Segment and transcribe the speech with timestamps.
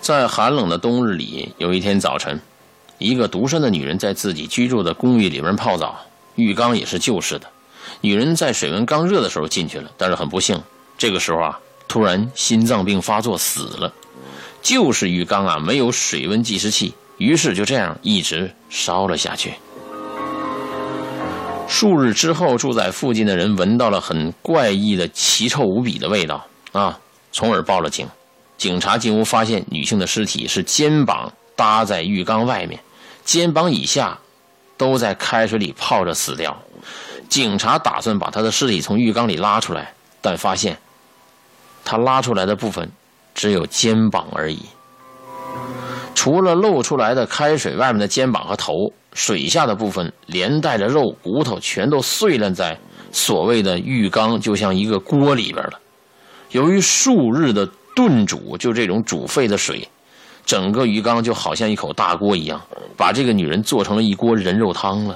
[0.00, 2.40] 在寒冷的冬日里，有一天早晨，
[2.98, 5.94] 一个独身的女人在自己居住的公寓里面泡澡，
[6.36, 7.46] 浴缸也是旧式的。
[8.00, 10.60] 女人在水温刚热的时候进去了，但是很不幸，
[10.96, 13.92] 这个时候啊，突然心脏病发作死了。
[14.62, 19.52] 旧式浴缸啊，没有水温计时器，于是就这样一直烧了下去。
[21.68, 26.98] 数日之后，住在附近的人闻到了很怪异的奇臭无比的味道啊，
[27.32, 28.08] 从而报了警。
[28.60, 32.78] 警察进屋发现女性的尸体是肩膀搭在浴缸外面，
[33.24, 34.18] 肩膀以下
[34.76, 36.54] 都在开水里泡着死掉。
[37.30, 40.76] 警察打算把她的尸体从浴缸里拉出来，但发现
[41.86, 42.90] 他拉出来的部分
[43.34, 44.66] 只有肩膀而已，
[46.14, 52.78] 除了露出来的开水外面的肩膀和头，水下的部分连带着肉骨头全都碎烂在
[53.10, 55.80] 所谓的浴缸，就像一个锅里边了。
[56.50, 57.66] 由于数日的
[58.00, 59.86] 炖煮就这种煮沸的水，
[60.46, 62.58] 整个鱼缸就好像一口大锅一样，
[62.96, 65.08] 把这个女人做成了一锅人肉汤了。